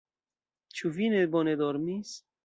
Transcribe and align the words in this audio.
Ĉu 0.79 0.89
vi 0.95 1.09
ne 1.15 1.19
bone 1.35 1.53
dormis? 1.59 2.15